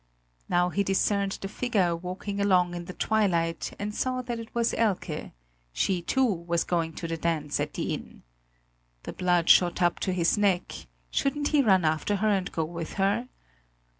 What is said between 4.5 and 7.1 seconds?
was Elke; she, too, was going to